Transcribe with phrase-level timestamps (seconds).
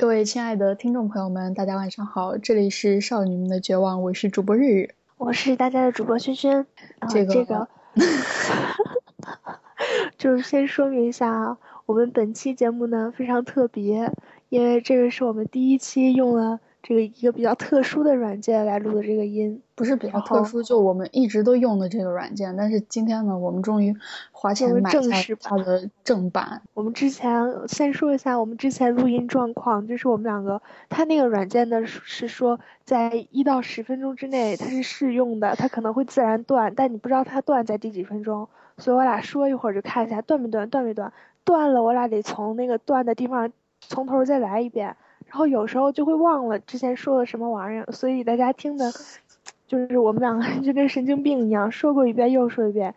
[0.00, 6.66] 各位亲爱的听众朋友们，大家晚上好，这里是少女们的绝望，我是主播日日，我是大家的主播萱萱。
[7.08, 7.68] 这个，这个，
[10.16, 14.12] 就是先说明一下啊，我们本期节目呢非常特别，
[14.50, 16.60] 因为这个是我们第一期用了。
[16.80, 22.56] 这个一个比较特殊的软件来录的这个音，不是比较特殊，就我们一直都用的这个软件。
[22.56, 23.94] 但是今天呢，我们终于
[24.32, 25.00] 花钱买下
[25.40, 26.62] 它的正版。
[26.74, 41.12] 我们之前先说一下我们之前录音状况，就是我们两个，它那个软件呢是说在一到十分钟之内它是试用的，它可能会自然断，但你不知道它断在第几分钟，所以我俩说一会儿就看一下断没断，断没断，
[41.44, 44.96] 断了我俩得从那个断的地方从头再来一遍。
[45.28, 48.90] 然后有时候就会忘了之前说的什么玩意儿，所以大家听的，
[49.68, 52.94] 就是我们两个就跟神经病一样，说过一遍又说一遍。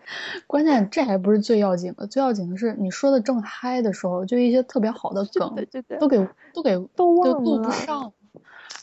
[0.48, 5.56] 关键这还不是最要紧的，最要紧的是你说的正嗨的时候，就一些特别好的梗，
[6.00, 8.14] 都给都给都忘了，录不上，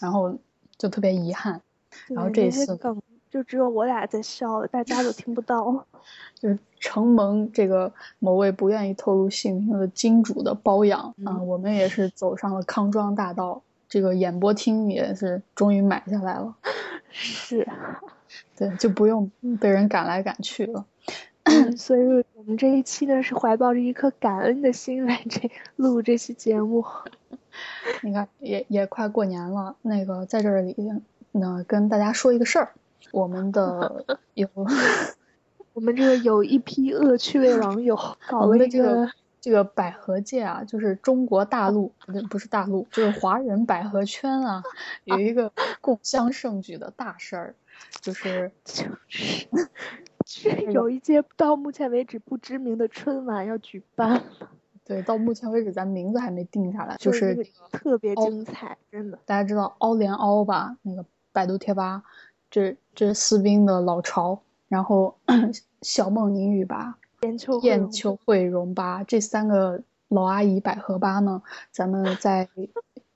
[0.01, 0.39] 然后
[0.77, 1.63] 就特别遗憾。
[2.09, 5.87] 然后这次梗就只有我俩在笑，大家都听不到。
[6.39, 16.55] 就是承蒙这个某位不愿意透露姓名的金主的包养啊，我们也是走上了康庄大道，这个演播厅也是终于买下来了。
[17.11, 17.67] 是，
[18.57, 20.85] 对，就不用被人赶来赶去了。
[21.77, 22.03] 所以
[22.35, 26.85] 我们这一期呢是怀抱着一颗感恩的心来这录这期节目。
[28.03, 30.77] 你看，也也快过年了，那个在这里
[31.33, 32.73] 呢跟大家说一个事儿，
[33.13, 34.05] 我们的
[34.35, 34.49] 有。
[35.75, 37.97] 我们这个有一批恶趣味网友
[38.29, 39.09] 搞了这个
[39.41, 44.65] 这个百合界啊，就是中国大陆不对，不是大陆，就是华人百合圈啊，
[45.05, 47.55] 有一个共襄盛举的大事儿，
[48.01, 49.47] 就是就是
[50.73, 54.23] 有一届到目前为止不知名的春晚要举办了。
[54.85, 59.19] 对，到目前为止咱名字还没定下来，就是特别精彩，真的。
[59.25, 60.77] 大家知道凹连凹吧？
[60.83, 62.03] 那个百度贴吧，
[62.51, 64.41] 这这撕冰的老巢。
[64.69, 65.17] 然后，
[65.83, 66.99] 小梦宁宇吧，
[67.63, 72.49] 燕秋慧荣吧，这三个老阿姨百合吧呢，咱们在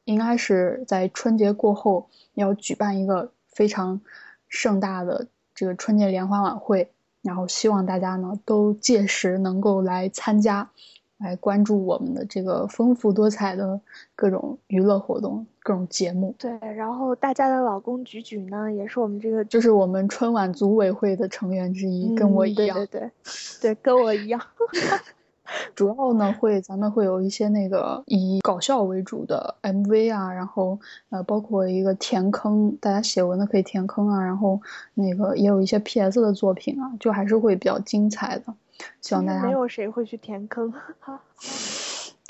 [0.04, 4.00] 应该是在春节过后要举办一个非常
[4.48, 6.90] 盛大的这个春节联欢晚会，
[7.20, 10.70] 然后希望大家呢都届时能够来参加。
[11.18, 13.80] 来关注我们的这个丰富多彩的
[14.16, 16.34] 各种娱乐活动、各种节目。
[16.38, 22.76] 对，然后大家的老公举举呢，也是我们这个，就是我们春晚组委会的成员之一，跟我一样。
[22.76, 23.10] 对对对，
[23.60, 24.40] 对，跟我一样。
[25.74, 30.78] 主要呢会，咱们会有一些那个以搞笑为主的 MV 啊，然后
[31.10, 34.58] 呃，包括一个填坑，大家写文的可以填坑啊，然后
[34.94, 38.54] 那个也有一些 PS 的作品啊，就还是会比较精彩的。
[39.02, 40.72] 希望大家没有谁会去填坑，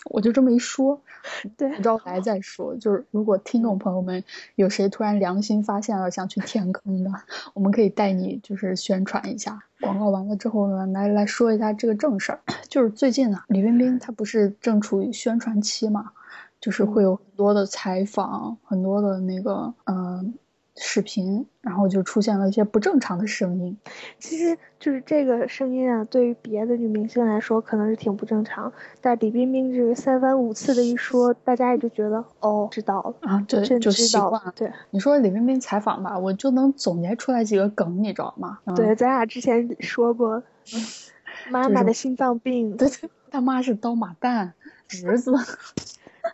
[0.05, 1.01] 我就这么一说，
[1.57, 2.77] 对，招来再说。
[2.77, 4.25] 就是如果听众朋友们
[4.55, 7.11] 有谁突然良心发现了想去填坑的，
[7.55, 9.61] 我们可以带你就是宣传一下。
[9.81, 12.41] 广告完了之后呢，来来说一下这个正事儿。
[12.69, 16.13] 就是最近啊，李冰冰她不是正处于宣传期嘛，
[16.61, 20.35] 就是会有很多的采访，很多的那个嗯。
[20.75, 23.77] 视频，然后就出现了一些不正常的声音。
[24.19, 28.73] 其实就是这个声音啊，对于别的女明星来说可能是挺不正常，
[29.03, 34.53] 但李冰冰这个三番五次的一说，大家也就觉得哦，知道了啊，对，就习惯了。
[34.57, 38.59] 对，你说李冰冰采访吧，我就能总结出来几个梗，你知道吗？
[38.75, 40.43] 对，咱俩之前说过，
[41.51, 44.53] 妈妈的心脏病，对对，他妈是刀马旦，
[44.89, 45.33] 侄子，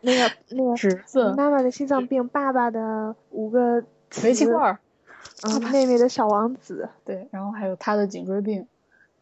[0.00, 3.82] 那个那个侄子，妈妈的心脏病，爸爸的五个。
[4.22, 4.78] 煤气罐儿，
[5.42, 8.66] 嗯，妹妹的小王子，对，然后还有他的颈椎病，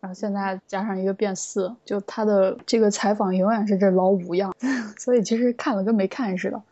[0.00, 4.54] 然后现在加上一个变四，就他的这个采访永远是这老五样，
[4.98, 6.62] 所以其实看了跟没看似的。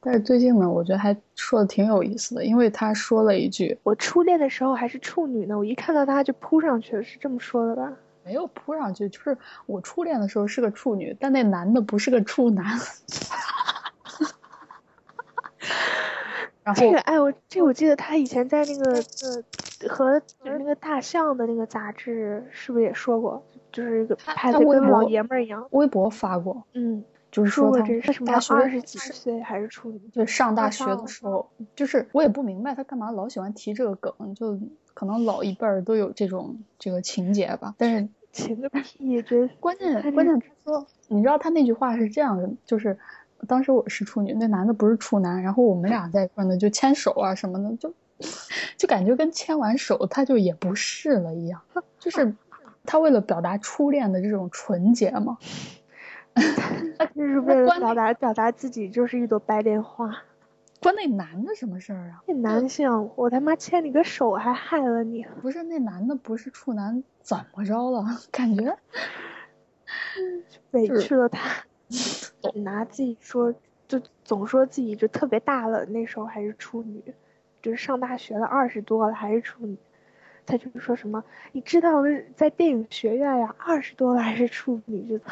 [0.00, 7.92] 但是最近呢，我觉得还说的挺有意思的，因为他说了一句：“我初恋的时候还是处女呢，我一看到他就扑上去了，是这么说的吧？”
[8.24, 9.36] 没有扑上去，就是
[9.66, 12.64] 我初恋的时候是个处女，但那男的不是个处男。
[16.74, 25.66] 这个哎，我这我记得他以前在那个呃和那个大象的那个杂志是不是也说过，就是一个拍的跟老爷们儿一样。
[25.70, 34.58] 微博发过，嗯，就是说他大学二十几岁还是处女，就上大学的时候，就是我也不明白他干嘛老喜欢提这个梗，就
[34.94, 37.74] 可能老一辈儿都有这种这个情节吧。
[37.78, 42.98] 但是情个屁，这关键关键他说，你知道他那句话是这样的，就是。
[43.46, 47.94] 当时我是处女，那男的不是处男，然后我们俩在一块呢，就牵手啊什么的，就
[48.76, 51.60] 就感觉跟牵完手他就也不是了一样，
[51.98, 52.34] 就是
[52.84, 55.38] 他为了表达初恋的这种纯洁嘛。
[57.16, 60.22] 就是为了表达表达自己就是一朵白莲花。
[60.80, 62.22] 关那男的什么事儿啊？
[62.28, 65.26] 那男性，我他妈牵你个手还害了你？
[65.42, 68.04] 不是那男的不是处男怎么着了？
[68.30, 68.78] 感觉
[70.70, 71.40] 委屈了他，
[72.54, 73.54] 拿自己说，
[73.86, 77.02] 就总说自己就特别大了，那时候还是处女，
[77.62, 79.76] 就是上大学了二十多了还是处女，
[80.46, 85.24] 他就说什么你知道那在电影学院呀，二十多了还是处女，就，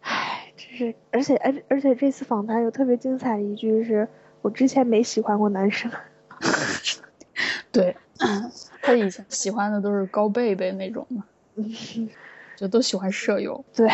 [0.00, 4.08] 唉，真是，而且而而且这次访谈有特别精彩的一句是，
[4.42, 5.90] 我之前没喜欢过男生，
[7.72, 7.96] 对，
[8.82, 11.22] 他以前喜欢的都是高贝贝那种的。
[12.56, 13.86] 就都喜欢舍友，对，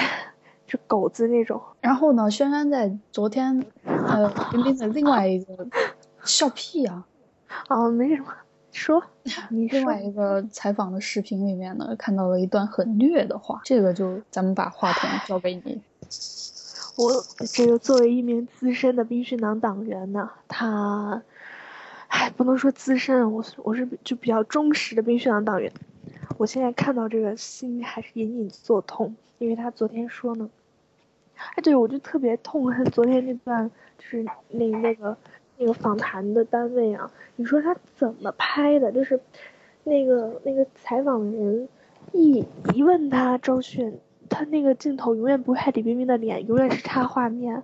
[0.73, 1.61] 就狗子那种。
[1.83, 5.67] 然后呢，轩轩在昨天，呃，冰冰的另外一个
[6.25, 7.07] 笑屁啊，
[7.69, 8.33] 哦，没什么，
[8.73, 9.05] 说，
[9.51, 15.83] 你另外一个采访的视频里面呢，看到了一段很虐的话，这个就咱们把话筒交给你。
[16.97, 17.23] 我
[17.53, 21.23] 这个作为一名资深的冰训党党员呢，他，
[22.09, 25.71] 哎，不能说资深，我我是就比较忠实的冰训党党员。
[26.39, 30.49] 我现在看到这个心还是隐隐作痛，因为他昨天说呢，
[31.37, 35.17] 哎，对我就特别痛恨昨天那段，就是那那个
[35.58, 38.90] 那个访谈的单位啊，你说他怎么拍的？
[38.93, 39.20] 就是
[39.84, 41.69] 那个那个采访人
[42.12, 42.44] 一
[42.75, 43.99] 一问他周迅，
[44.29, 47.62] 他那个镜头永远不拍李冰冰的脸，永远是插画面，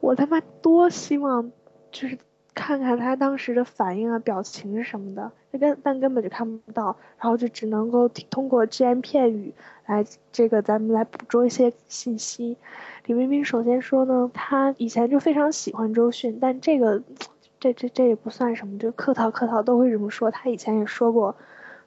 [0.00, 1.52] 我他妈多希望
[1.90, 2.18] 就是。
[2.58, 9.54] 看看他当时的反应啊、表情什么的，那根但根本就看不到，然后就只能够通过只言片语
[9.86, 12.56] 来这个咱们来捕捉一些信息。
[13.06, 17.00] 李冰冰首先说呢，她以前就非常喜欢周迅，但这个
[17.60, 20.28] 这这这也不算什么，就客套客套都会这么说。
[20.32, 21.36] 她以前也说过，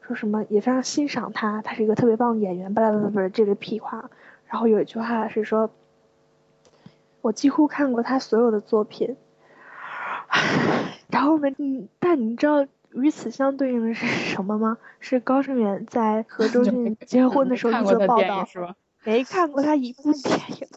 [0.07, 4.09] 说什么也非常欣赏他，他是一个特别棒的演员，巴拉巴拉巴拉这类屁话。
[4.47, 5.69] 然后有一句话是说，
[7.21, 9.17] 我几乎看过他所有的作品。
[11.11, 11.49] 然后呢？
[11.57, 14.77] 嗯，但你知道与此相对应的是什么吗？
[14.99, 18.75] 是高胜远在和周迅结婚的时候一则报道，是吧？
[19.03, 20.67] 没看过他一部电影。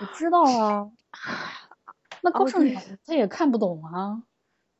[0.00, 0.90] 我知道啊。
[2.22, 4.22] 那高胜远他也看不懂啊。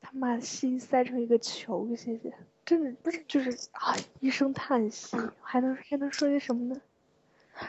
[0.01, 2.33] 他妈心塞成一个球，谢谢。
[2.65, 6.81] 真的不是，就是啊，一声叹息，还能还能说些什么呢？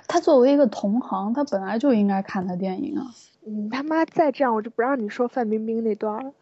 [0.08, 3.06] 他作为一个同行，他本来就应该看他电影啊。
[3.42, 6.34] 你他妈再这样，我就不让你说范冰冰那段了。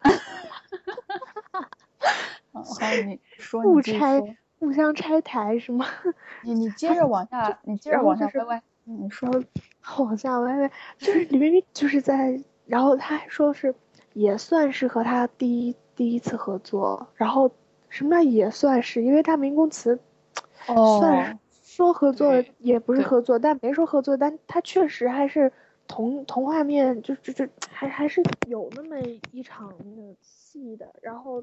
[2.52, 2.62] 好，
[3.06, 5.84] 你 说互拆，互相拆台是吗？
[6.42, 8.62] 你你接着往下，你接着往下歪歪。
[8.84, 9.28] 你说
[9.98, 13.74] 往下歪歪，就是李冰冰就是在，然后他还说是
[14.12, 17.50] 也算是和他第一第一次合作，然后
[17.88, 19.98] 什么叫也算是，因为他名公词，
[20.66, 21.38] 算
[21.76, 25.52] 说合作也不是合作，但没说合作，但他确实还是。
[25.86, 28.98] 同同画面就就就还还是有那么
[29.32, 31.42] 一场的戏的，然后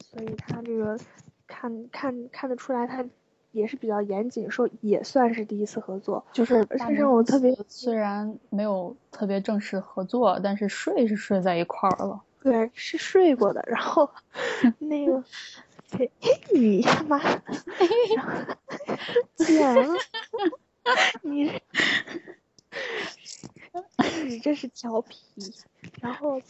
[0.00, 0.98] 所以他这个
[1.46, 3.04] 看看看得出来，他
[3.50, 6.66] 也是比较严谨，说也算是第一次合作，就是。
[6.70, 14.08] 而且让我特别虽然没有特别正式合作，但是睡是睡在一块儿了，对，是睡过的，然后
[14.80, 15.22] 那个
[15.90, 16.10] 嘿，
[16.54, 17.18] 你他妈，
[19.38, 19.86] 天啊，
[21.22, 21.50] 你。
[24.26, 25.18] 你这是调皮，
[26.00, 26.40] 然后，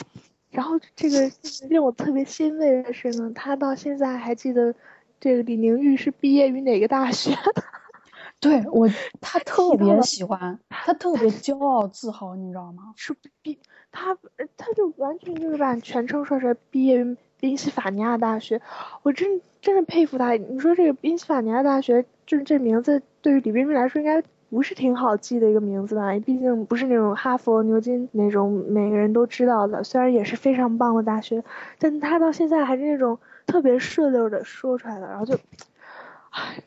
[0.50, 1.30] 然后这个
[1.68, 4.74] 令我特别欣慰的是呢，他到现在还记得
[5.20, 7.64] 这个李宁玉是毕业于哪个大学的。
[8.40, 8.88] 对我，
[9.20, 12.92] 他特别喜欢，他特别骄傲自豪，你知道吗？
[12.96, 13.58] 是毕，
[13.90, 14.16] 他
[14.56, 18.62] 他就完全就是把全称说出来，毕业于宾夕法尼亚大学。
[19.02, 20.34] 我真真的佩服他。
[20.34, 24.22] 你说这个宾夕法尼亚大学，就是这名字对于李冰冰来说应该。
[24.52, 26.12] 不是挺好记的一个名字吧？
[26.26, 29.82] 毕竟不是那种哈佛、牛津那种每个人都知道的。
[29.82, 31.42] 虽然也是非常棒的大学，
[31.78, 35.38] 但他到现在还是那种特别顺溜的说出来了，然后就，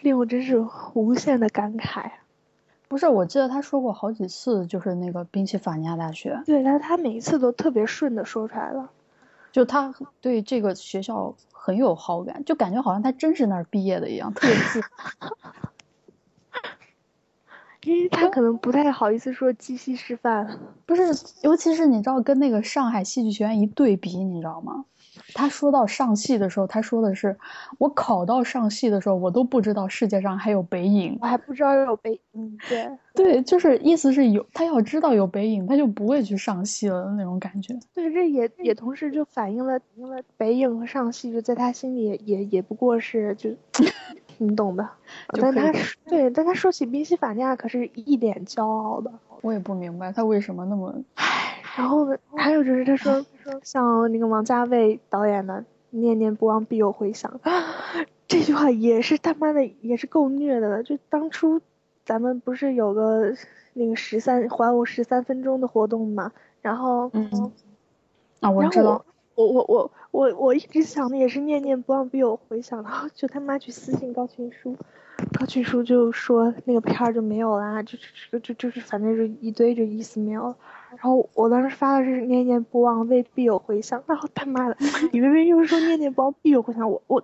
[0.01, 0.65] 令我真是
[0.95, 2.09] 无限的感慨。
[2.87, 6.41] 不是，我记得他说过好几次，就是那个宾夕法尼亚大学。
[6.43, 8.89] 对他，他每一次都特别顺的说出来了，
[9.55, 14.81] 就他对这个学校很有好感，就感觉好像他真是那儿毕业的一样，特别自。
[17.83, 21.03] 因为他可能不太好意思说鸡西师范，不是，
[21.41, 24.83] 尤其是你知道跟那个上海戏剧学院一对比，你知道吗？
[25.35, 27.37] 他说到上戏的时候，他说的是
[27.77, 37.77] 我考到上戏的时候，我都不知道世界上还有北影，我还不知道有北，影，对，对，就是意思是有他要知道有北影，他就不会去上戏了的那种感觉。
[37.93, 43.51] 对，这也也同时就反映了，因为北影和上戏就在他心里也也不过是就。
[44.37, 44.85] 你懂的。
[45.39, 45.71] 但他
[46.09, 49.09] 对，但他说起宾夕法尼亚可是一脸骄傲的。
[49.39, 50.93] 我也不明白他为什么那么。
[51.13, 51.23] 唉，
[51.75, 52.17] 然后呢？
[52.35, 53.25] 还有就是他说，
[53.63, 55.53] 像那个王家卫导演的
[55.89, 57.39] 《念念不忘必有回响》，
[58.27, 60.83] 这句话也是他妈的也是够虐的了。
[60.83, 61.61] 就当初
[62.05, 63.35] 咱们不是有个
[63.73, 66.31] 那个十三还我十三分钟的活动嘛？
[66.61, 67.51] 然后嗯，
[68.39, 69.05] 啊，我知道。
[69.35, 74.77] 我我我我我一直想的也是念念不忘必有回响，然后就他妈去私信高群书，
[75.37, 77.97] 高群书就说那个片儿就没有啦，就
[78.31, 80.55] 就就就是反正就一堆就意思没有。
[80.95, 84.77] 然后我当时发的是念念不忘未必有回响，然后他妈的
[85.11, 87.23] 李薇薇又说念念不忘必有回响，我我，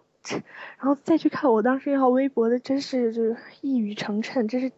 [0.77, 4.71] 然后再去看我当时那条微博的，真是就是一语成谶，真是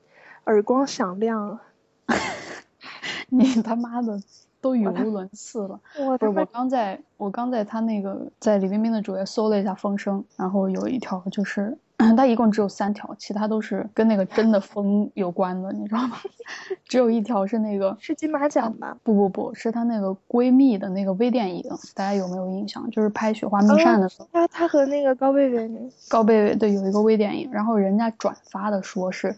[0.45, 1.59] 耳光响亮。
[3.29, 4.21] 你他妈的！
[4.61, 5.81] 都语无伦次了。
[6.17, 11.77] 不是我刚在，我刚在他那个在李冰冰的主页搜了一下风声，然后有一条就是，
[12.15, 16.17] 他一共只有三条，其他都是跟那个真的风 有关的，你知道吗？
[16.85, 18.97] 只有一条是那个是金马奖吧？
[19.03, 22.89] 不不不是她那个闺蜜的那个微电影，大家有没有印象？
[22.91, 25.69] 就是拍《雪花秘扇》的时候，她她和那个高贝贝，
[26.09, 29.35] 高贝贝对有一个微电影，然后人家转发的说是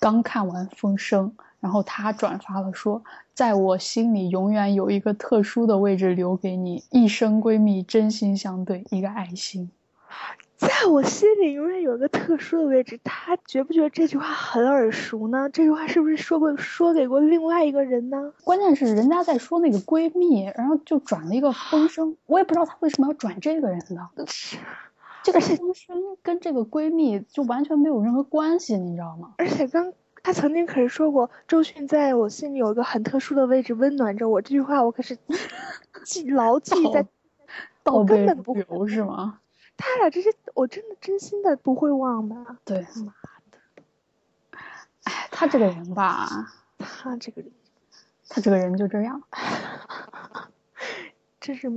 [0.00, 1.32] 刚看完风声。
[1.60, 3.02] 然后她转发了说，
[3.34, 9.68] 在我心里永远有一个特殊的位置留给你，一生闺蜜真心相对，一个爱心。
[10.58, 15.48] 在我心里永远有一个特殊的位置，他觉不觉得这句话很耳熟呢？
[15.50, 18.32] 这句话是不是说过说给过另外一个人呢？
[18.44, 24.10] 关键是人家在说那个闺蜜，然后就转了一个风声，我也不知道他为什么要转这个人呢。
[25.22, 29.34] 这个风声跟这个闺蜜就完全没有任何关系，你知道吗？
[29.38, 29.92] 而且刚。
[30.20, 34.42] 他曾经可是说过，周迅在我心里有一个很特殊的位置，温暖着我。
[34.42, 35.16] 这句话我可是
[36.04, 37.06] 记牢记在，
[37.84, 39.38] 我根本不留是吗？
[39.78, 42.36] 他俩这些，我真的真心的不会忘的。
[42.64, 43.14] 对，妈
[43.50, 43.58] 的，
[45.04, 46.28] 哎，他这个人吧，
[46.78, 47.50] 他这个人，
[48.28, 49.22] 他这个人就这样，
[51.40, 51.70] 这是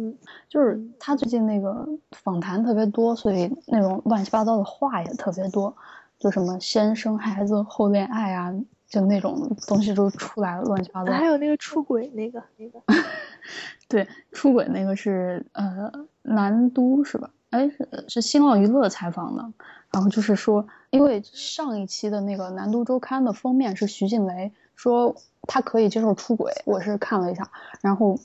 [0.50, 5.78] 就是他最近那个访谈特别多，所以那种乱七八糟的话也特别多。
[6.18, 8.54] 就什么先生孩子后恋爱啊，
[8.88, 11.14] 就那种东西都出来了，乱七八糟。
[11.14, 12.82] 还有那个出轨那个那个，
[13.88, 15.92] 对，出轨那个是呃
[16.24, 17.30] 南都是吧？
[17.52, 19.54] 哎，是是新浪娱乐采访的，
[19.92, 28.18] 然后就是说，因为上一期的那个南都周刊的封面是徐静蕾，说他可以接受出轨，我是看了一下，然后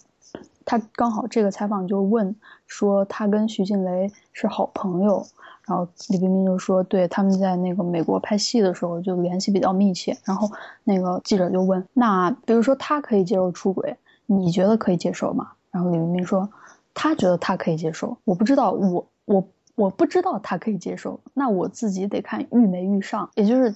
[0.64, 2.34] 他刚好这个采访就问
[2.66, 5.26] 说他跟徐静蕾是好朋友。
[5.68, 10.48] 然后李冰冰就说：“对，他们在那个美国拍戏的时候就联系比较密切。”然后
[10.84, 16.48] 那个记者就问：“那比如说他可以接受出轨，你觉得可以接受吗？”然后李冰冰说
[16.98, 23.74] ：“他觉得他可以接受，我不知道，我我我不知道他可以接受，那我自己得看遇没遇上。”也就是，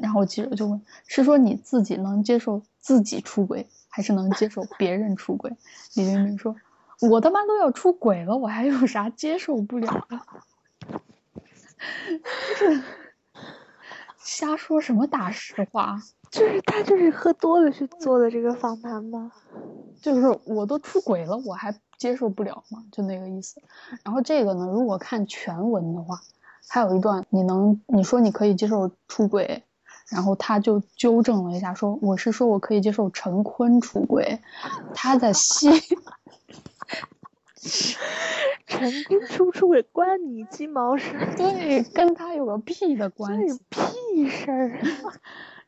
[0.00, 5.50] 然后记者就问：“是说你自己能接受自己出轨，还是能接受别人出轨？”
[5.96, 6.54] 李冰冰说
[7.10, 10.20] ：“我他妈都要出轨了，我还有啥接受不了的？”
[12.56, 12.82] 就 是
[14.18, 16.00] 瞎说什么大实话，
[16.30, 19.32] 就是他就是喝多了去做的这个访谈吗，
[20.00, 22.82] 就是我都出轨了，我还接受不了嘛？
[22.90, 23.60] 就那个意思。
[24.02, 26.22] 然后这个呢，如果看全文的话，
[26.66, 29.62] 还有一段，你能你说你可以接受出轨，
[30.08, 34.40] 然后他就纠正了一下，说我是说我可以接受陈坤出轨，
[34.94, 35.72] 他的心。
[38.66, 41.12] 陈坤出不出轨关你鸡毛事？
[41.36, 43.60] 对，跟他有个屁的关系？
[43.68, 44.80] 屁事儿，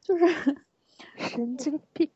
[0.01, 0.57] 就是
[1.17, 2.09] 神经病。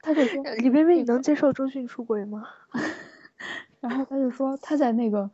[0.00, 2.48] 他就说李薇薇，你能接受周迅出轨吗？
[3.90, 5.28] 然后他就说他在那个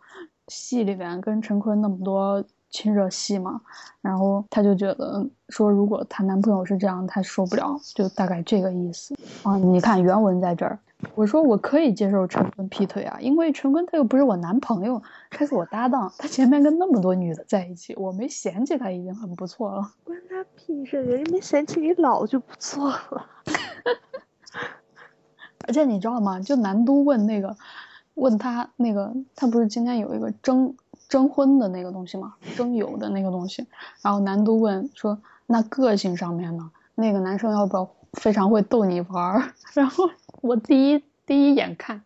[0.48, 3.60] 戏里边跟陈坤那么多亲热戏嘛，
[4.00, 9.58] 然后他就觉得说如果她男朋友是这样，他受不了，就大概这个意思啊。
[9.58, 10.78] 你看原文在这儿。
[11.14, 19.92] 我说我可以接受陈坤劈腿啊，因为陈坤他又不是我男朋友，他是我搭档，他前面跟那么多女的在一起，我没嫌弃他已经很不错了。
[20.04, 23.26] 关他屁事，人家没嫌弃你老就不错了。
[25.68, 26.40] 而且你知道吗？
[26.40, 27.54] 就南都问那个，
[28.16, 30.74] 问他那个，他不是今天有一个征
[31.08, 32.34] 征婚的那个东西吗？
[32.56, 33.66] 征友的那个东西。
[34.02, 36.70] 然后南都问说，那个性上面呢？
[36.94, 39.52] 那个男生要不要非常会逗你玩儿？
[39.72, 40.10] 然后。
[40.42, 42.02] 我第一第一眼看，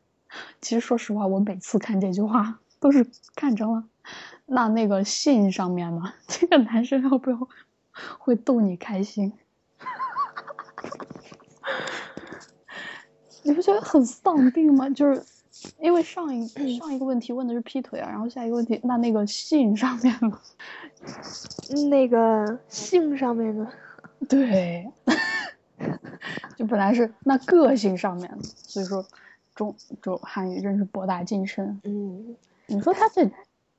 [0.62, 3.84] 其实说实话，我每次看这句话都是看成了，
[4.46, 7.48] 那那个信上面呢， 这个男生要不要
[8.18, 9.32] 会逗你开心？
[13.42, 14.88] 你不觉得很丧病吗？
[14.90, 15.22] 就是
[15.80, 16.46] 因为上一
[16.78, 20.38] 上一个问题问的是劈腿啊，然后下一个问题那那个性上面呢？
[21.88, 23.70] 那个性上面呢，
[24.28, 24.90] 对，
[26.56, 29.04] 就本来是那个性上面的，所以说
[29.54, 31.80] 中就汉语真是博大精深。
[31.84, 33.30] 嗯，你说他这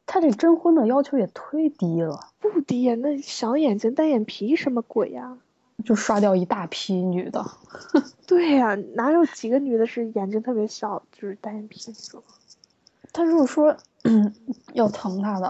[0.07, 5.37] 他这征婚的要求也忒低了，不低呀，那小眼睛单眼皮什么鬼呀？
[5.83, 7.45] 就刷掉一大批女的。
[8.27, 12.23] 对呀，哪有几个女的是眼睛特别小，就是单眼皮那种？
[13.13, 13.75] 他如果说
[14.73, 15.47] 要疼她的，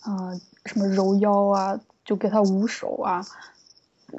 [0.00, 0.32] 啊，
[0.64, 3.24] 什么揉腰啊，就给她捂手啊，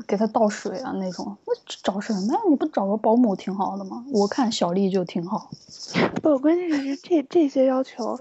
[0.07, 2.39] 给她倒水啊那种，那找什么呀？
[2.49, 4.05] 你不找个保姆挺好的吗？
[4.13, 5.49] 我看小丽就挺好。
[6.23, 8.19] 不，关键是这这些要求，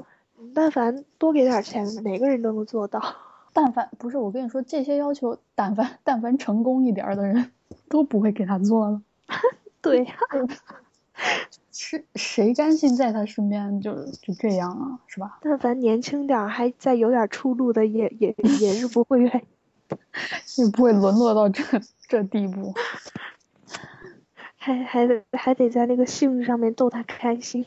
[0.55, 3.01] 但凡多给点钱，每个人都能做到。
[3.57, 7.51] 但凡不是我跟你说这些要求，但凡但凡成功一点的人，
[7.89, 9.01] 都不会给他做了。
[9.81, 10.15] 对呀，
[11.73, 15.01] 是谁甘心在他身边就就这样啊？
[15.09, 15.39] 是吧？
[15.41, 19.43] 但凡年轻点还再有点出路的，也也也是不会愿意，
[20.63, 21.63] 也不会沦落到这
[22.07, 22.75] 这地步。
[24.59, 27.65] 还还得还得在那个性上面逗他开心。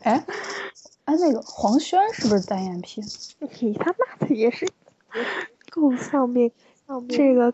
[0.00, 0.24] 哎。
[1.04, 3.02] 哎，那个黄轩是不是单眼皮？
[3.60, 4.66] 你他妈的也是
[5.70, 6.50] 够丧命！
[7.08, 7.52] 这个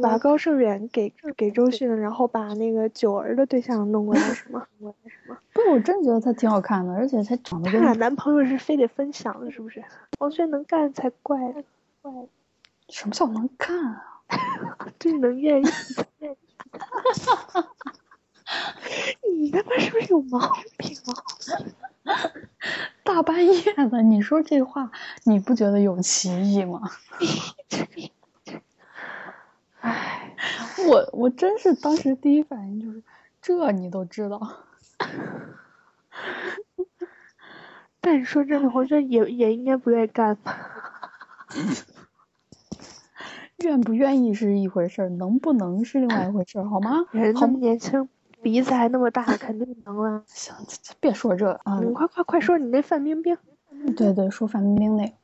[0.00, 4.66] 把高胜远给给周迅了，然后把那个九儿的对象弄过来是吗？
[4.78, 4.94] 不，
[5.72, 7.70] 我真觉得他挺好看的，而且他长得。
[7.70, 9.82] 他俩男朋友是非得分享的，是不是？
[10.18, 11.38] 黄轩能干才怪！
[12.00, 12.12] 怪！
[12.90, 14.20] 什么叫能干啊？
[14.98, 15.66] 就是能愿意。
[19.36, 20.38] 你他妈是不是有毛
[20.76, 21.23] 病啊？
[23.14, 24.90] 大半夜的， 你说这话，
[25.22, 26.90] 你不觉得有歧义吗？
[29.80, 30.34] 唉，
[30.88, 33.04] 我我真是当时第一反应就是，
[33.40, 34.64] 这你都知道。
[38.00, 40.72] 但你说真的，黄轩也也应该不愿意干吧？
[43.58, 47.06] 愿不愿意是一回事儿，能不能是另外一回事儿，好吗？
[47.12, 48.08] 人那么年轻。
[48.44, 50.22] 鼻子还那么大，肯定能了。
[50.28, 50.54] 行，
[51.00, 51.80] 别说这啊！
[51.80, 53.36] 你快快快说你那范冰冰。
[53.96, 55.14] 对对，说范冰冰那个，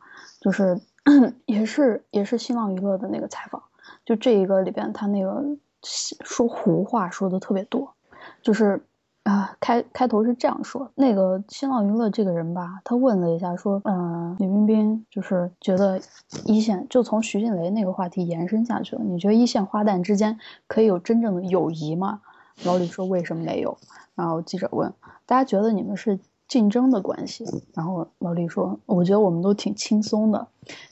[0.40, 0.80] 就是
[1.44, 3.62] 也是也是新浪娱乐的那个采访，
[4.06, 5.44] 就这一个里边，他那个
[5.82, 7.94] 说胡话说的特别多，
[8.42, 8.82] 就是
[9.24, 16.00] 啊，开开头是这样说，那个新浪娱乐这个人吧，他问了一下，说嗯，李冰冰就是觉得
[16.46, 22.22] 一线，就从徐静蕾那个话题延伸下去了，你觉得一线花旦之间可以有真正的友谊吗？
[22.64, 23.78] 老李说：“为什么没有？”
[24.14, 24.92] 然后记者问
[25.26, 30.48] ：“大家觉得你们是竞争的关系？”然后老李说：“我觉得我们都挺轻松的。”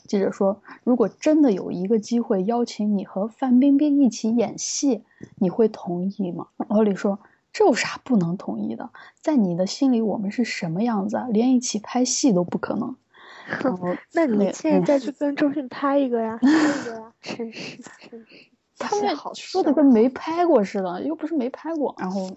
[0.07, 5.05] 记者说：“如果真的有一个机会邀请你和范冰冰一起演戏，
[5.37, 7.19] 你会同意吗？”老李说
[7.53, 8.91] ：“这有啥不能同意的？
[9.21, 11.27] 在你的心里，我们是什么样子啊？
[11.31, 12.97] 连一起拍戏都不可能。”
[14.13, 16.39] 那你现在再去跟周迅拍一个呀？
[16.41, 17.13] 拍一个呀？
[17.21, 18.58] 真是，真是。
[18.79, 21.95] 他们说的跟没拍过似的，又不是没拍过。
[21.99, 22.31] 然后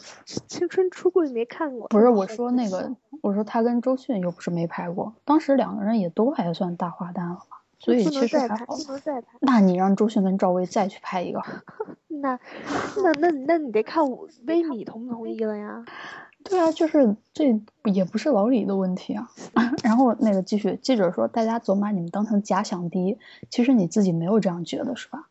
[0.47, 1.87] 青春出柜没看过。
[1.87, 8.65] 不是我说那个，我说他跟周迅又不是没拍过，当时两个人也都还算大花旦了嘛，所以其实还好。
[8.65, 9.37] 不能再拍。
[9.39, 11.41] 那你让周迅跟赵薇再去拍一个？
[12.07, 12.39] 那
[13.03, 14.03] 那那那你得看
[14.45, 15.83] 微米同不同意了呀？
[16.43, 19.29] 对啊，就是这也不是老李的问题啊。
[19.83, 23.19] 然后那个继续，记者说大家总把你们当成假想敌，
[23.51, 25.27] 其实你自己没有这样觉得是吧？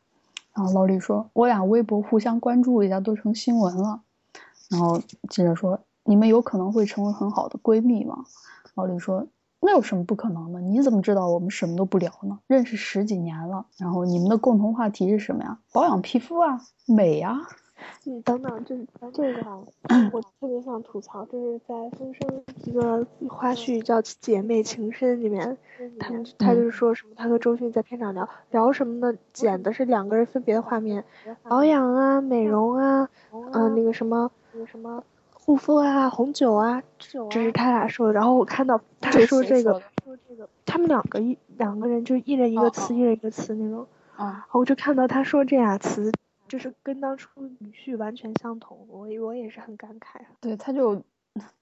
[0.61, 4.03] 然后老李说：“我俩微博互相关注一下，都成新闻了。”
[4.69, 8.27] 然后记者说：“你们有可能会成为很好的闺蜜吗？”
[8.77, 9.27] 老李说
[9.63, 10.61] ：“那有什么不可能的？
[10.61, 12.41] 你怎么知道我们什么都不聊呢？
[12.47, 15.59] 认识十几年了，然后你们的共同话题是什么呀？
[15.73, 17.41] 保养皮肤啊，美呀。”
[18.05, 19.43] 你等等，就是这个
[20.13, 22.29] 我特别想吐槽，就是在《风声》
[22.65, 25.57] 一个花絮叫《姐妹情深》里面，
[25.99, 29.19] 他们他就是说什么，他和周迅在片场聊聊什么呢？
[29.33, 31.05] 剪的是两个人分别的画面，
[31.43, 36.83] 保养啊、美容啊，嗯，那个什么那个什么护肤啊、红酒啊，
[37.31, 38.13] 这是他俩说的。
[38.13, 43.87] 然后我看到 他说这个，说这个，他们两个一两个人就一人一个词，一人一个词那种。
[44.17, 46.13] 啊，我就看到他说这俩词。
[46.51, 50.21] 就是跟当初女婿完全相同，我我也是很感慨。
[50.41, 51.01] 对，他就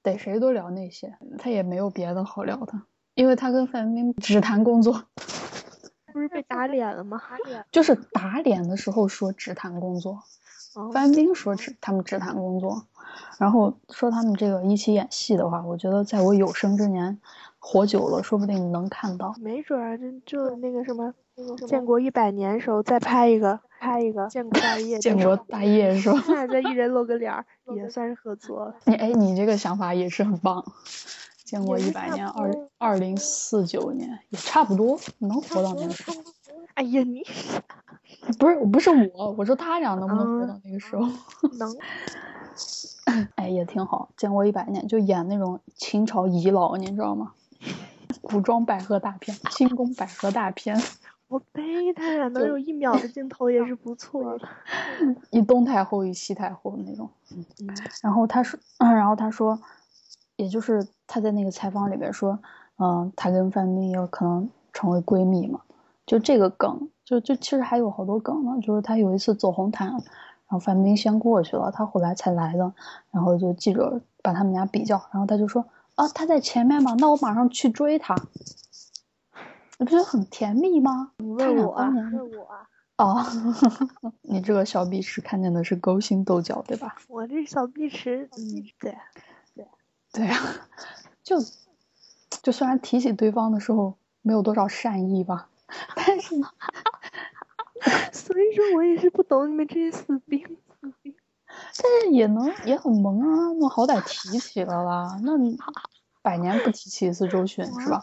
[0.00, 2.72] 逮谁都聊那些，他也没有别的好聊的，
[3.14, 5.04] 因为他跟范冰冰只谈工作。
[6.10, 7.20] 不是被打脸了吗？
[7.70, 10.22] 就是打脸的时候说只谈工作，
[10.94, 12.86] 范冰冰说只他们只谈工作，
[13.38, 17.20] 然后说他们这个一起演戏的话，我觉得在我有生之年
[17.58, 19.34] 活久了，说不定能看到。
[19.38, 21.12] 没准儿就就那个什么，
[21.66, 24.98] 建国一百年时候再拍一个，拍一个建国大业。
[24.98, 26.46] 建国大业是吧？
[26.46, 27.44] 再一人露个脸儿，
[27.76, 28.74] 也算是合作了。
[28.84, 30.64] 你哎，你这个想法也是很棒。
[31.44, 36.16] 建国一百年，二二零四九年也差不多能活到那个时候。
[36.74, 37.22] 哎呀，你
[38.38, 41.06] 不是不是我，我说他俩能不能活到那个时候？
[41.58, 41.74] 能。
[43.36, 44.10] 哎，也挺好。
[44.16, 47.32] 建国一百年就演那种清朝遗老，你知道吗？
[48.20, 50.78] 古装百合大片，清宫百合大片。
[51.28, 54.48] 我背他呀能有一秒的镜头也是不错的。
[55.30, 57.08] 一东太后一西太后那种。
[57.30, 57.68] 嗯。
[58.02, 59.58] 然后他说，嗯，然后他说，
[60.36, 62.38] 也就是他在那个采访里边说，
[62.78, 65.60] 嗯，他跟范冰冰有可能成为闺蜜嘛。
[66.06, 68.58] 就这个梗，就就其实还有好多梗呢。
[68.62, 70.00] 就是他有一次走红毯，然
[70.48, 72.72] 后范冰冰先过去了，他后来才来的。
[73.10, 78.16] 然后就记者把他们俩比较，然后他就说：“啊，他在前面嘛，那我马上去追他。”
[79.78, 81.12] 你不觉得很甜蜜吗？
[81.18, 81.88] 你问我啊？
[81.88, 82.68] 问我啊？
[82.98, 83.24] 哦，
[84.22, 86.96] 你这个小碧池看见的是勾心斗角，对吧？
[87.08, 88.98] 我这小碧池，嗯，对，
[89.54, 89.66] 对，
[90.12, 90.36] 对啊，
[91.22, 91.36] 就
[92.42, 95.48] 就虽然提起对方的时候没有多少善意吧。
[95.94, 96.34] 但是，
[98.12, 100.44] 所以说我也是不懂你们这些死兵，
[100.80, 101.14] 死兵。
[101.46, 105.32] 但是也能也很萌啊，那好歹提起了啦，那
[106.20, 108.02] 百年不提起一次周迅是吧？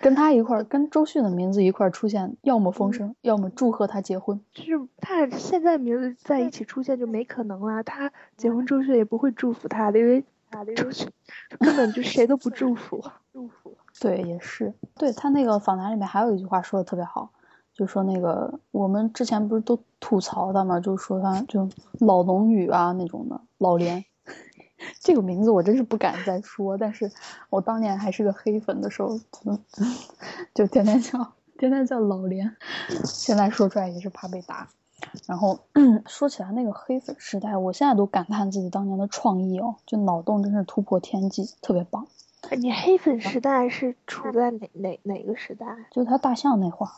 [0.00, 4.40] 跟他一块儿，跟周迅的名字一块儿出现，要么风声，要么祝贺他结婚。
[4.52, 10.24] 就是他俩现在名字在一起出现就没可能了，他结婚周迅也不会祝福他的，因为
[10.74, 11.10] 周迅
[11.58, 13.76] 根本就谁都不祝福， 祝福。
[14.00, 17.30] 对，也是，对他那个访谈里面还有一句话说的特别好，
[17.74, 24.04] 就说那个我们之前不是都吐槽他嘛，就说他就老龙女啊那种的老连，
[25.00, 27.10] 这个名字我真是不敢再说，但是
[27.50, 29.18] 我当年还是个黑粉的时候，
[30.54, 32.56] 就天天叫天天叫老连，
[33.04, 34.68] 现在说出来也是怕被打。
[35.26, 35.60] 然后
[36.06, 42.06] 说起来那个黑粉时代，我现在都感叹自己当年的创意哦，就脑洞真是突破天际，特别棒。
[42.58, 45.66] 你黑粉时代是处在哪哪哪个时代？
[45.90, 46.90] 就他大象那会儿，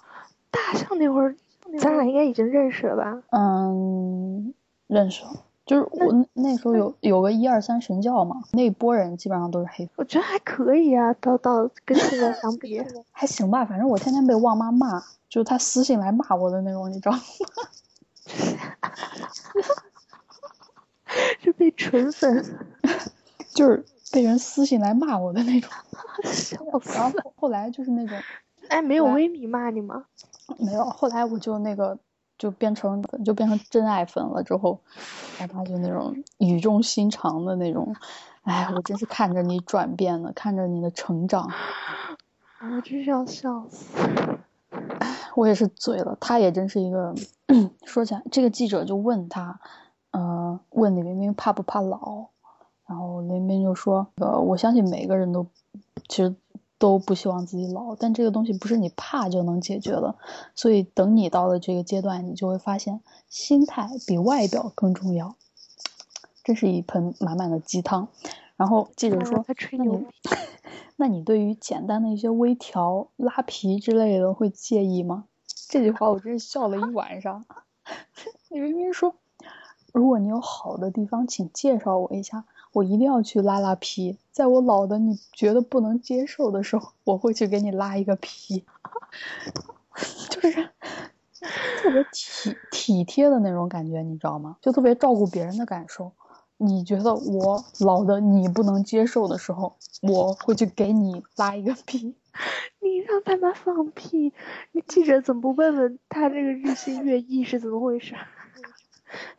[0.50, 1.36] 大象那会儿，
[1.78, 3.22] 咱俩应该已经认识了吧？
[3.30, 4.54] 嗯，
[4.86, 5.44] 认识了。
[5.70, 9.94] 就是我那时候有有个一二三神教嘛，那波人基本上都是黑粉。
[9.98, 13.64] 我觉得还可以啊，到到跟现在相比 还行吧。
[13.64, 17.20] 反正我天天被旺妈骂，就是他私信来骂我的那种，你知道吗？
[21.40, 22.44] 是被纯粉，
[23.54, 23.84] 就是。
[24.12, 25.70] 被人私信来骂我的那种，
[26.92, 28.18] 然后后来就是那种，
[28.68, 30.06] 哎，没有微米骂你吗？
[30.58, 31.96] 没有，后来我就那个
[32.40, 34.80] 就变成就变成真爱粉了之后，
[35.38, 37.94] 然后他就那种语重心长的那种，
[38.44, 41.50] 哎，我真是看着你转变了，看着你的成长，
[42.62, 43.94] 我真是要笑死。
[45.36, 47.14] 我也是醉了，他也真是一个，
[47.84, 49.60] 说起来，这个记者就问他，
[50.12, 52.28] 嗯，问李冰冰怕不怕老？
[52.86, 55.46] 然后林冰就说：“呃，我相信每个人都
[56.08, 56.34] 其实
[56.80, 60.16] 都不希望自己老，但这个东西不是你怕就能解决的。
[60.54, 65.36] 所以等你到了这个阶段，你就会发现心态比外表更重要。
[66.42, 68.08] 这是一盆满满的鸡汤。”
[68.56, 69.44] 然后记者说
[69.76, 70.06] ：“那你
[70.96, 75.26] 那你对于简单的一些微调、拉皮之类的会介意吗？”
[75.68, 77.44] 这句话我真是笑了一晚上。
[78.48, 79.14] 你明明说
[79.92, 88.64] ：“如果你有好的地方，请介绍我一下。”我一定要去拉拉皮，在我老的你觉得不能接受的时候，我会去给你拉一个皮，
[90.30, 90.68] 就是
[91.82, 94.56] 特别体体贴的那种感觉，你知道吗？
[94.60, 96.12] 就特别照顾别人的感受。
[96.62, 102.14] 你觉得我老的你不能接受的时候，我会去给你拉一个皮。
[102.80, 104.32] 你让他们放屁，
[104.72, 108.14] 你记者怎么不问问他这个日新月异是怎么回事？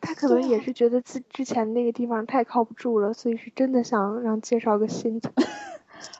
[0.00, 5.30] 他可能也是觉得自之前那个地方太靠不住了，所以是真的想让介绍个新的。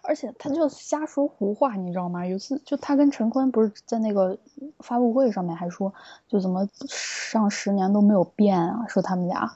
[0.05, 2.25] 而且他就瞎说胡话，你知道吗？
[2.25, 4.39] 有次就他跟陈坤不是在那个
[4.79, 5.93] 发布会上面还说，
[6.29, 8.87] 就怎么上十年都没有变啊？
[8.89, 9.53] 说他们俩，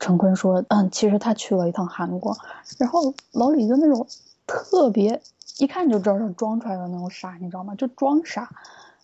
[0.00, 2.36] 陈坤说，嗯，其实他去了一趟韩国，
[2.78, 4.06] 然后老李就那种
[4.46, 5.22] 特别
[5.58, 7.74] 一看就知道是装出来的那种傻，你知道吗？
[7.76, 8.50] 就装傻。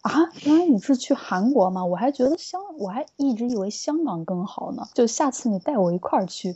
[0.06, 1.84] 啊，原来你是去韩国吗？
[1.84, 4.86] 我还觉得香，我还一直以为香港更好呢。
[4.94, 6.52] 就下次你带我一块儿去，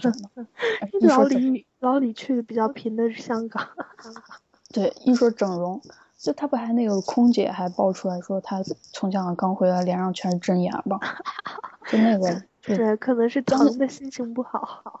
[0.00, 0.10] 就。
[1.06, 3.64] 老李，老李去的比较频的是香港。
[4.74, 5.80] 对，一说整容，
[6.18, 8.60] 就他不还那个空姐还爆出来说他
[8.92, 10.98] 从香港刚回来，脸上全是针眼吧？
[11.88, 15.00] 就那个 对，可能是疼的心情不好。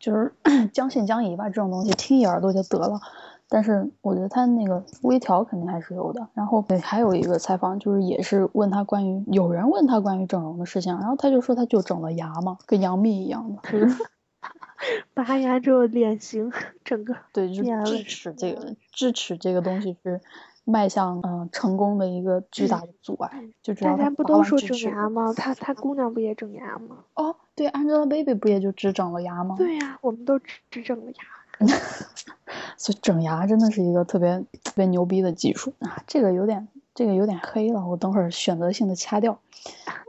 [0.00, 0.32] 就是
[0.72, 3.00] 将信将疑吧，这种东西听一耳朵就得了。
[3.48, 6.28] 但是我觉得他那个微调肯定还是有的。
[6.34, 13.60] 然后对，还有一个采访，就是也是问他关于有人问他关于整容的事情，然后他就说他就整了牙嘛，跟杨幂一样的，
[15.14, 16.52] 拔牙之后脸型
[16.84, 20.20] 整个对，就智齿这个智齿这个东西是
[20.64, 23.44] 迈向嗯成功的一个巨大的阻碍。
[23.62, 25.32] 就大家不都说整牙吗？
[25.34, 26.98] 他他姑娘不也整牙吗？
[27.14, 29.56] 哦，对，Angelababy 不也就只整了牙吗？
[29.56, 31.37] 对呀，我们都只只整了牙。
[32.76, 36.02] 所以整牙真的是一个特别特别牛逼的技术啊！
[36.06, 39.40] 这个有点这个有点黑了，我等会儿选择性的掐掉。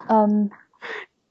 [0.07, 0.51] 嗯，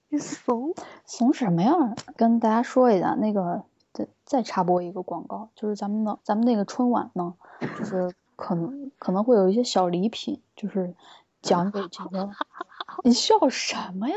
[0.08, 1.72] 你怂怂什么呀？
[2.16, 7.34] 跟大家说一下，那个再再插播一个广告，就是咱们的咱们那个春晚呢，
[7.78, 10.94] 就是可能可能会有一些小礼品，就是
[11.42, 12.30] 奖给这个。
[13.04, 14.16] 你笑什么呀？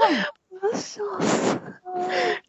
[0.62, 1.60] 我笑死！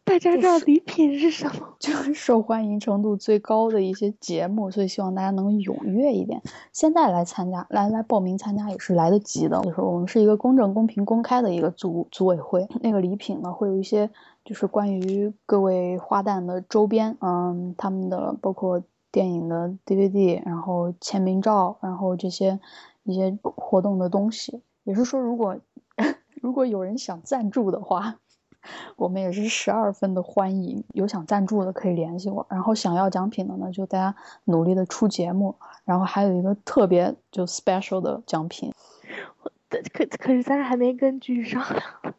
[0.03, 1.75] 大家知道礼品是什么？
[1.79, 6.39] 就是受欢迎程度最高的一些节目，所以希望大家能踊跃一点。
[6.71, 9.59] 现在来参加，来来报名参加也是来得及的。
[9.63, 12.67] 就是我们是一个公正、公平、公开的一个组组委会。
[12.81, 14.11] 那个礼品呢，会有一些
[14.45, 22.59] 就是关于各位花旦的周边，嗯，他们的包括电影的 DVD，然后签名照，然后这些
[23.03, 24.61] 一些活动的东西。
[24.83, 25.57] 也是说，如果
[26.43, 28.17] 如果有人想赞助的话，
[28.97, 30.83] 我们也是十二分的欢迎。
[30.93, 35.55] 有想赞助的可以联系我，然后想要奖品的呢，就大家努力的出节目。
[35.85, 38.73] 然后还有一个特别就 special 的奖品。
[39.93, 42.13] 可可是咱俩还没跟剧商量，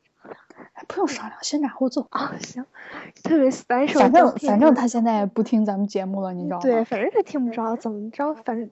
[0.89, 2.35] 不用商量，先斩后奏啊！
[2.41, 2.65] 行，
[3.23, 3.99] 特别 special。
[3.99, 6.63] 反正反正他现在不听咱们节目了，你知道吗？
[6.63, 8.33] 对，反正他听不着，怎么着？
[8.33, 8.71] 反正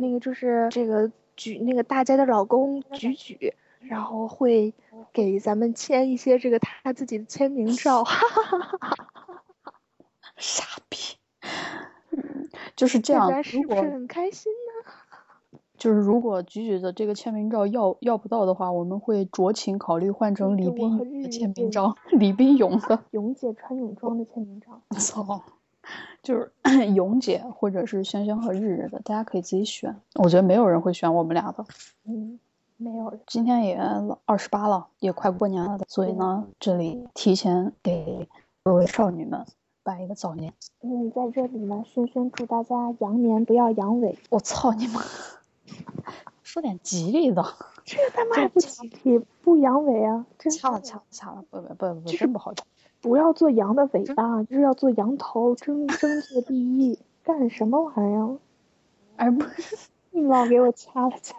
[0.00, 3.52] 那个就是这个举那个大家的老公举举。
[3.88, 4.74] 然后会
[5.12, 9.74] 给咱们签一些这个他自己的签名照，哈哈哈哈哈！
[10.36, 10.98] 傻逼，
[12.76, 13.42] 就是这样。
[13.42, 14.92] 是不是很开心呢？
[15.76, 24.80] 就是如果菊菊的这个签名照要要不到的话，我们会酌情考虑换成李冰的签名照，李冰勇的 勇姐穿泳装的签名照。
[24.98, 25.42] 操，
[26.22, 26.52] 就是
[26.94, 29.94] 勇姐或者是轩轩和日日的，大家可以自己选。
[30.14, 31.66] 我觉得没有人会选我们俩的。
[32.06, 32.40] 嗯。
[32.84, 33.80] 没有，今天也
[34.26, 38.28] 二十八了，也快过年了的，所以呢，这里提前给
[38.62, 39.46] 各位少女们
[39.82, 40.52] 拜一个早年。
[40.82, 44.14] 嗯，在这里呢，轩轩祝大家羊年不要阳痿。
[44.28, 45.00] 我操你妈！
[46.44, 47.42] 说点吉利的。
[47.86, 50.26] 这他妈不吉利，不阳痿啊！
[50.38, 52.66] 掐了掐了掐了，不不不不，真不好听。
[53.00, 56.98] 不要做羊的尾巴，就是要做羊头，争争做第一。
[57.24, 58.38] 干什么玩意儿？
[59.16, 61.34] 哎，不是，你老给我掐了掐。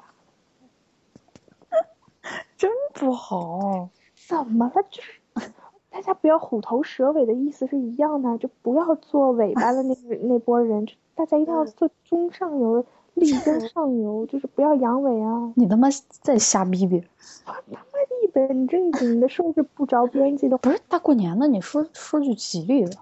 [2.96, 4.84] 真不好，怎么了？
[4.90, 5.52] 就是
[5.90, 15.54] 大家不要虎头蛇尾的意思是一样的，就不要做尾巴的那那波人，大家一定要做中上游，力争上游，就是不要阳痿啊！
[15.56, 17.04] 你他妈在瞎逼逼！
[17.46, 22.98] 我他妈一本正经的说是不着边际的，不是大过年的，你说说句吉利的。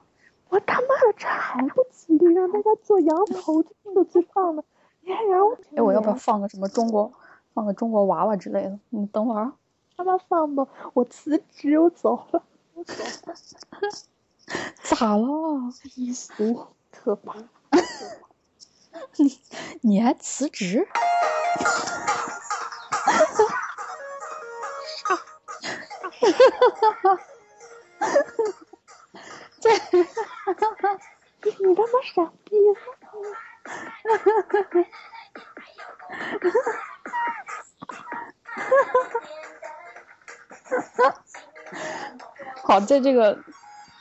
[0.50, 2.34] 我他妈的这还不吉利？
[2.34, 3.64] 让大家做羊头
[3.96, 4.64] 都最棒的，
[5.02, 5.58] 你还让我？
[5.76, 7.12] 哎，我要不要放个什么中国？
[7.56, 9.52] 放个中国娃娃之类的，你等会儿。
[10.04, 12.44] 他妈放吧，我辞职，我走了。
[12.74, 13.34] 我走了。
[14.84, 15.72] 咋了？
[15.82, 17.36] 低俗，可怕。
[19.16, 19.40] 你
[19.82, 20.86] 你还辞职？
[21.56, 21.64] 哈
[26.34, 27.04] 哈哈哈哈！
[30.44, 30.84] 哈哈哈！
[31.44, 32.52] 你他妈傻逼！
[42.64, 43.38] 好，在这个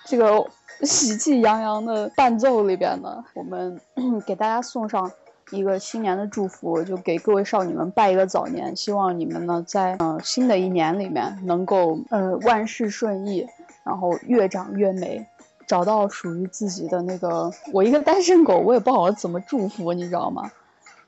[0.07, 0.47] 这个
[0.83, 3.81] 喜气洋洋的伴奏里边呢，我们
[4.27, 5.11] 给大家送上
[5.51, 13.47] 一个新年的祝福，就给各位少女们拜一个早年，希望你们呢在呃新的一年里面能够呃万事顺意，
[13.85, 15.27] 然后越长越美，
[15.67, 17.53] 找到属于自己的那个。
[17.73, 20.51] 我一个单身狗，我也不好怎么祝福，你知道吗？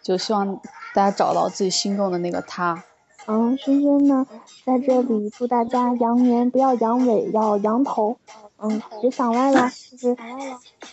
[0.02, 0.60] 就希望
[0.92, 2.84] 大家找到自己心中的那个他。
[3.26, 4.26] 嗯，轩轩呢，
[4.64, 8.16] 在这里祝大家羊年不要羊尾，要羊头。
[8.56, 10.16] 嗯，别想歪了，就是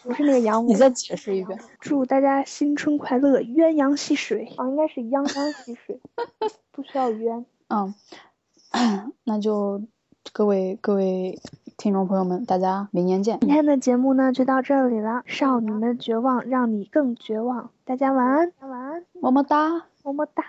[0.04, 0.74] 不是那个羊尾。
[0.74, 1.60] 你再解释一遍。
[1.80, 4.54] 祝大家新春快乐，鸳鸯戏水。
[4.58, 6.00] 哦，应该是鸳鸯戏水，
[6.72, 7.46] 不需要鸳。
[7.70, 7.94] 嗯，
[9.24, 9.82] 那就
[10.34, 11.39] 各位各位
[11.78, 13.39] 听众朋友们，大家明年见。
[13.41, 17.70] 今天的节目呢就到这里了，少女们绝望，让你更绝望。
[17.86, 20.44] 大家晚安，晚安，么么哒，么么哒。